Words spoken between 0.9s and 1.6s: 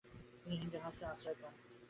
আশ্রয় পান।